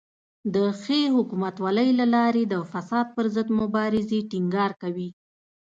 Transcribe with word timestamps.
د 0.55 0.55
ښې 0.81 1.01
حکومتولۍ 1.15 1.89
له 1.99 2.05
لارې 2.15 2.43
د 2.47 2.55
فساد 2.71 3.07
پر 3.15 3.25
ضد 3.35 3.47
مبارزې 3.59 4.19
ټینګار 4.31 4.71
کوي. 4.81 5.09